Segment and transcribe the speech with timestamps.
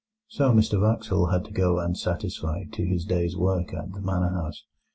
[0.29, 4.63] So Mr Wraxall had to go unsatisfied to his day's work at the manor house.